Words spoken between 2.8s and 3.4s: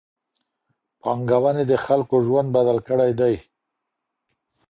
کړی دی.